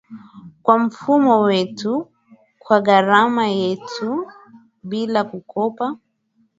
[0.63, 2.07] kwa mfumo wetu,
[2.59, 4.31] kwa gharama yetu,
[4.83, 5.97] bila kukopa